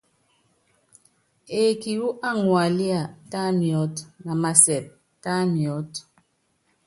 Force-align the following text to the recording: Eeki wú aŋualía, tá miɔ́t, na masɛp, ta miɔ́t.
Eeki 1.59 1.91
wú 2.01 2.09
aŋualía, 2.29 3.01
tá 3.31 3.41
miɔ́t, 3.59 3.95
na 4.25 4.33
masɛp, 4.41 4.85
ta 5.23 5.33
miɔ́t. 5.53 5.91